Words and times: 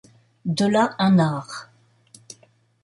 De 0.59 0.65
là 0.65 0.95
un 0.97 1.19
art. 1.19 1.69